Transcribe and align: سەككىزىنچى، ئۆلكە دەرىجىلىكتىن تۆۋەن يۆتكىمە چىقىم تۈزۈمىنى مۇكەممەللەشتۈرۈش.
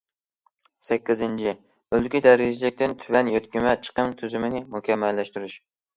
سەككىزىنچى، 0.85 1.51
ئۆلكە 1.97 2.21
دەرىجىلىكتىن 2.27 2.95
تۆۋەن 3.03 3.29
يۆتكىمە 3.35 3.75
چىقىم 3.89 4.17
تۈزۈمىنى 4.23 4.63
مۇكەممەللەشتۈرۈش. 4.77 5.61